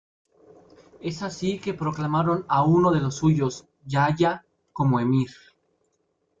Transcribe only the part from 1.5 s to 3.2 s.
que proclamaron a uno de los